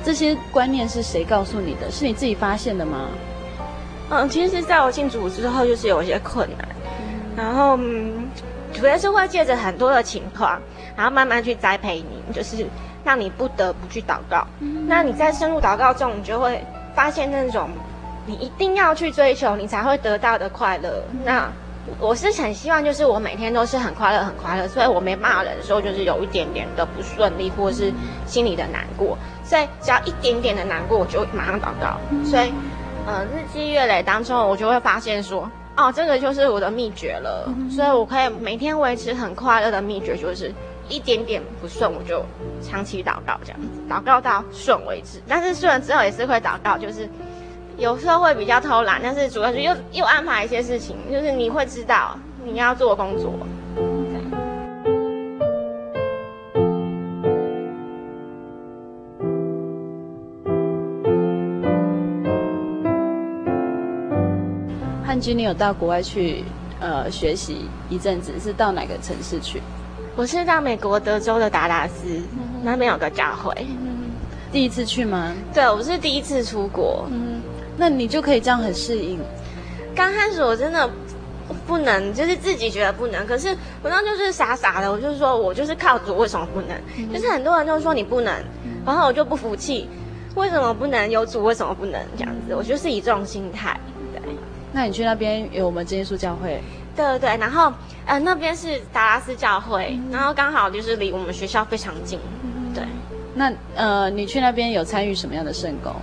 [0.04, 1.90] 这些观念是谁告诉你的？
[1.90, 3.08] 是你自己发现的吗？
[4.10, 6.68] 嗯，其实在我信主之后，就是有一些困难，
[7.00, 8.26] 嗯、然后，嗯，
[8.74, 10.60] 主要是会借着很多的情况，
[10.98, 12.66] 然后慢慢去栽培你，就是
[13.06, 14.46] 让你不得不去祷告。
[14.60, 16.62] 嗯、那你在深入祷告中，你就会
[16.94, 17.70] 发现那种。
[18.32, 21.04] 你一定要去追求，你才会得到的快乐。
[21.26, 21.52] 那
[22.00, 24.66] 我是很希望，就是我每天都是很快乐，很快乐。
[24.70, 27.92] 所以我没骂人的时候，就是有一点点的不顺利，或者是
[28.26, 29.18] 心里的难过。
[29.44, 32.00] 所以只要一点点的难过，我就马上祷告。
[32.24, 32.54] 所以，
[33.06, 37.54] 呃，日积月累当中，我就会发现说，哦，这个就是我的秘诀了。
[37.70, 40.54] 所以我可以每天维持很快乐的秘诀，就是
[40.88, 42.24] 一点点不顺，我就
[42.62, 45.22] 长期祷告这样子，祷告到顺为止。
[45.28, 47.10] 但是顺了之后也是会祷告，就是。
[47.82, 52.16] 有时候会比较偷懒，但是主要是又又安排一些事情，就是你会知道
[52.46, 53.34] 你要做工作。
[65.04, 66.44] 汉军，你有到国外去
[66.80, 69.60] 呃学习一阵子，是到哪个城市去？
[70.16, 73.52] 我是到美国德州的达拉斯，嗯、那边有个教会。
[73.58, 74.12] 嗯、
[74.52, 75.34] 第一次去吗？
[75.52, 77.08] 对，我是第一次出国。
[77.12, 77.42] 嗯
[77.78, 79.20] 那你就可以这样很适应。
[79.96, 80.90] 刚开始我真的
[81.68, 83.28] 不能，就是自己觉得不能。
[83.28, 86.78] 可是我当时就是傻傻的，我就是说我就是靠主，为什么不能？
[86.98, 89.90] 嗯、就是很多人就说你不能，嗯、然后我就不服气，
[90.36, 91.44] 为什么不能有主？
[91.44, 92.56] 为什么不能这样子？
[92.56, 93.78] 我就是以这种心态。
[94.14, 94.22] 对。
[94.72, 96.62] 那你去那边有我们真耶稣教会？
[96.96, 97.72] 对对对，然后
[98.06, 102.18] 呃那边是达拉斯教会，嗯、然后刚好就是离我们学校非常近。
[102.44, 102.84] 嗯、对。
[103.34, 105.94] 那呃你去那边有参与什么样的圣工？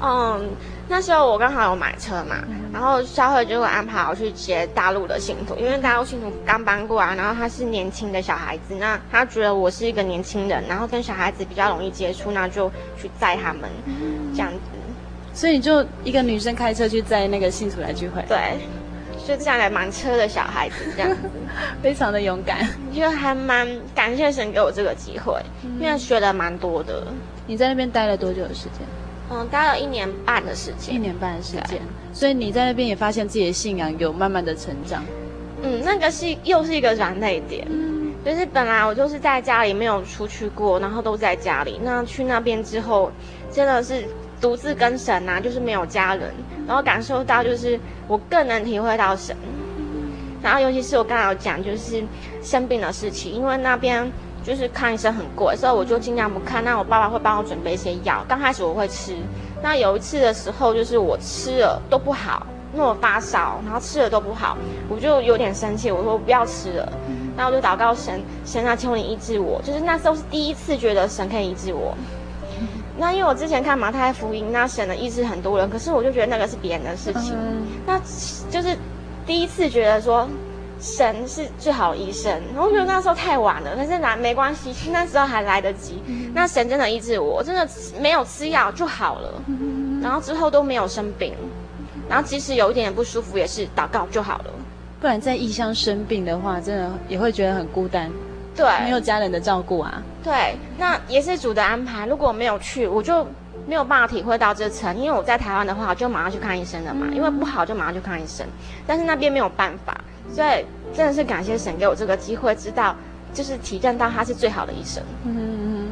[0.00, 0.48] 嗯。
[0.88, 2.36] 那时候我刚好有买车嘛，
[2.72, 13.62] 然后教会就会安排我去接大陆的信徒，因为大陆信徒刚搬过来，然后他是年轻的小孩子，那他觉得我是一个年轻人，然后跟小孩子比较容易接触，那就去载他们，
[14.34, 14.58] 这样子。
[15.32, 18.22] 所以你就一个女生开车去载那个信徒来聚会？
[18.28, 18.58] 对，
[19.26, 21.16] 就这样来蛮车的小孩子这样子，
[21.82, 25.40] 非常的勇敢，就还蛮感谢神给我这个机会，
[25.80, 27.06] 因为学了蛮多的。
[27.46, 28.86] 你在那边待了多久的时间？
[29.32, 31.80] 嗯，待了一年半的时间，一年半的时间，
[32.12, 35.02] 所以你在那边也发现自己的信仰有慢慢的成长。
[35.62, 41.80] 嗯，那个是又是一个软肋点，嗯，就是本来我就是在家里没有出去过，然后都在家里。
[41.82, 43.10] 那去那边之后，
[43.50, 44.04] 真的是
[44.40, 46.30] 独自跟神啊，就是没有家人，
[46.66, 49.34] 然后感受到就是我更能体会到神。
[50.42, 52.02] 然后尤其是我刚才有讲，就是
[52.42, 54.10] 生病的事情，因为那边
[54.44, 56.64] 就是看医生很贵，所以我就尽量不看。
[56.64, 59.14] 那我爸爸会帮我准备一些药，刚开始我会吃。
[59.62, 64.56] 那有一次的时候，就是我吃了都不好，因为我发烧，然后吃了都不好，
[64.88, 66.92] 我就有点生气，我说我不要吃了。
[67.36, 69.60] 然后我就祷告神，神啊，求你医治我。
[69.62, 71.96] 就是那时候是第一次觉得神可以医治我。
[72.98, 77.34] 那因为我之前看马太福音，那神的医治很多人，可是我就觉得那个是别人的事情。
[77.86, 77.98] 那
[78.50, 78.76] 就是
[79.26, 80.28] 第一次觉得说
[80.82, 82.30] 神是最好的医生。
[82.52, 86.02] 然后我觉得那时候太晚了，可是那没关系，那时候还来得及。
[86.34, 87.66] 那神真的医治我，真的
[88.00, 89.42] 没有吃药就好了。
[90.02, 91.32] 然后之后都没有生病，
[92.08, 94.46] 然后即使有一点点不舒服，也是祷告就好了。
[95.00, 98.10] 不然在异乡生病的话，真的也会觉得很孤单，
[98.56, 100.02] 对，没有家人的照顾啊。
[100.24, 102.06] 对，那也是主的安排。
[102.06, 103.24] 如果我没有去，我就
[103.66, 104.96] 没有办法体会到这层。
[104.96, 107.06] 因为我在台湾的话，我就马上去看医生了嘛。
[107.08, 108.46] 嗯、因为不好就马上去看医生，
[108.86, 109.96] 但是那边没有办法，
[110.32, 110.64] 所以
[110.94, 112.96] 真的是感谢神给我这个机会，知道
[113.32, 115.02] 就是体验到他是最好的医生。
[115.24, 115.88] 嗯嗯，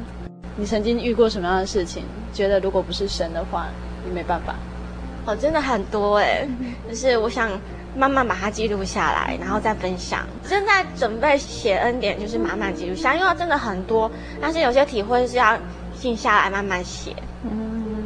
[0.57, 2.03] 你曾经遇过什么样的事情？
[2.33, 3.67] 觉得如果不是神的话，
[4.05, 4.55] 你没办法？
[5.27, 6.49] 哦，真的很多哎、
[6.89, 7.51] 就是我想。
[7.93, 10.25] 慢慢把它记录下来，然后再分享。
[10.49, 14.09] 正在准备写恩典，就是慢慢记录下，因为真的很多，
[14.41, 15.59] 但是有些体会是要
[15.99, 17.17] 静下来慢慢写。
[17.43, 18.05] 嗯，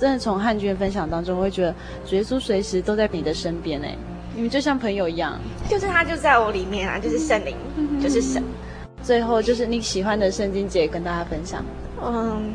[0.00, 1.72] 真的从汉君的分享当中，我会觉得
[2.04, 3.96] 主耶稣随时都在你的身边哎，
[4.34, 5.38] 你们就像朋友一样。
[5.68, 8.42] 就是他就在我里面啊，就是圣灵，嗯、就是神。
[9.02, 11.64] 最后就是你喜欢的圣经节跟大家分享。
[12.04, 12.54] 嗯，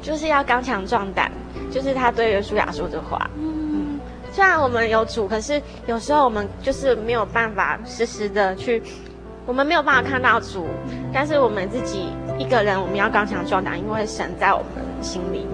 [0.00, 1.30] 就是要刚强壮胆，
[1.70, 3.30] 就是他对约书亚说的话。
[3.36, 3.98] 嗯
[4.32, 8.80] 虽然我们有主，可是有时候我们就是没有办法实时的去，
[9.44, 10.68] 我们没有办法看到主，
[11.12, 12.06] 但是我们自己
[12.38, 15.44] 一个人，我们要刚强壮胆，因为神在我们心里。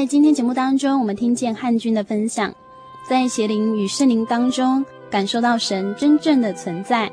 [0.00, 2.50] 在今天节目当中，我们听见汉军的分享。
[3.06, 7.12] 在邪灵与圣灵当中，感受到神真正的存在，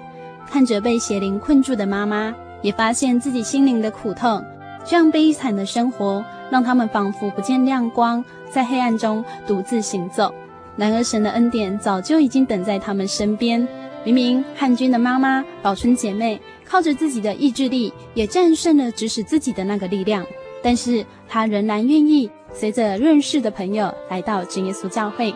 [0.49, 4.41] 看着被邪灵困住的妈妈，也发现自己心灵的苦痛。
[4.85, 10.33] 这样悲惨的生活，让他们仿佛不见亮光，在黑暗中独自行走。
[10.77, 13.67] 然而，神的恩典早就已经等在他们身边。
[14.05, 20.25] 明明汉军的妈妈宝春姐妹靠着自己的意志力，也战胜了指使自己的那个力量，
[20.63, 25.33] 但是她仍然愿意随着认识的朋友来到真耶稣教会。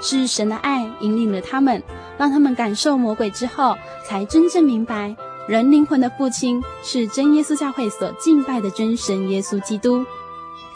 [0.00, 1.82] 是神的爱引领了他们，
[2.18, 3.74] 让他们感受魔鬼之后，
[4.04, 5.16] 才真正明白
[5.48, 10.04] 人灵魂的父亲是真耶稣教会所敬拜的真神耶稣基督。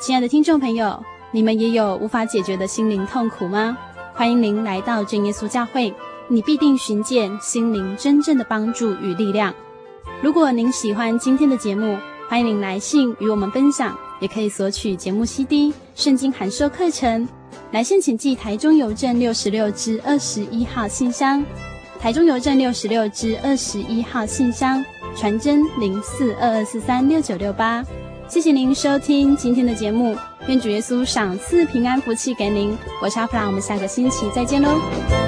[0.00, 3.76] 亲爱的听众朋友，你们也有无法解决的心灵痛苦吗？
[4.14, 5.92] 欢迎您来到真耶稣教会，
[6.28, 9.52] 你必定寻见心灵真正的帮助与力量。
[10.22, 11.98] 如果您喜欢今天的节目，
[12.28, 17.28] 欢迎您来信与我们分享，也可以索取节目 CD、圣经函授课程。
[17.72, 21.44] 来信请寄台中邮政六十六支二十一号信箱，
[22.00, 24.84] 台中邮政六十六支二十一号信箱，
[25.16, 27.84] 传真零四二二四三六九六八。
[28.26, 30.16] 谢谢您收听今天的节目，
[30.46, 32.76] 愿主耶稣赏赐平安福气给您。
[33.02, 35.27] 我是阿普拉，我们下个星期再见喽。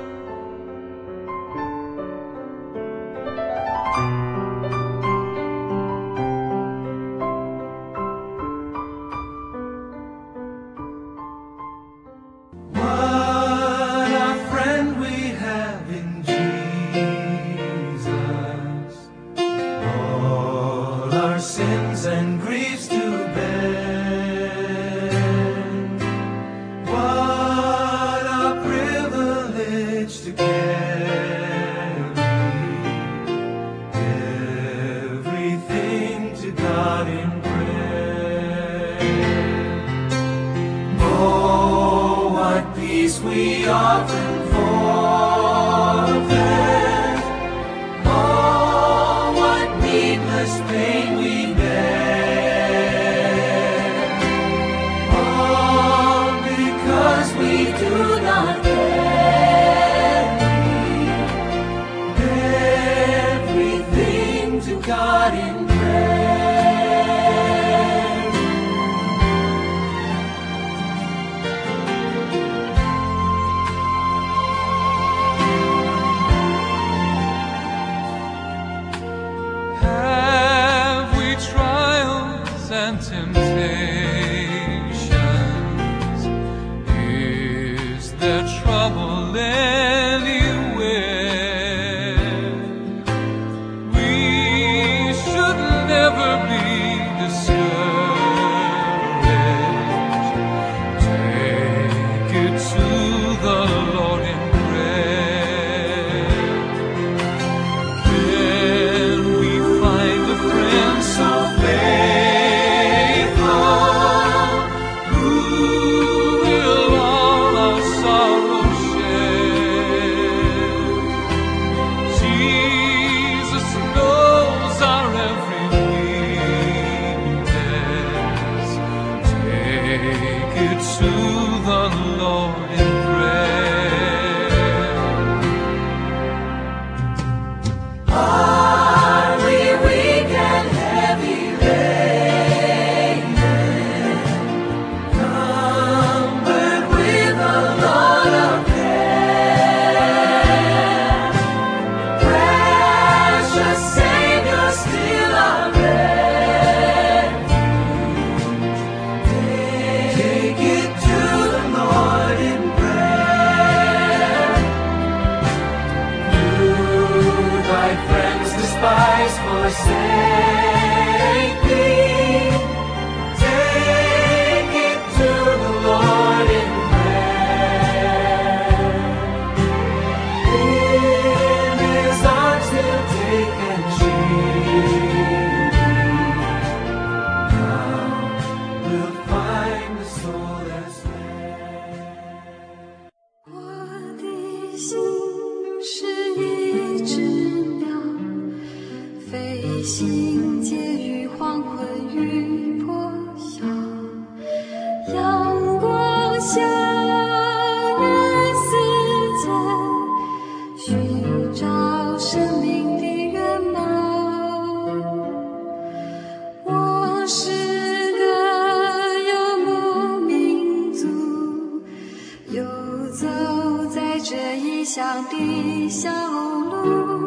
[225.31, 227.20] 的小路。